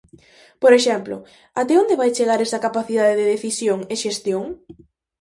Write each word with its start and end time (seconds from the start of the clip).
Por 0.61 0.71
exemplo: 0.79 1.15
até 1.61 1.73
onde 1.81 1.99
vai 2.01 2.09
chegar 2.17 2.39
esa 2.41 2.63
capacidade 2.65 3.13
de 3.19 3.29
decisión 3.33 3.79
e 3.93 3.95
xestión? 4.03 4.43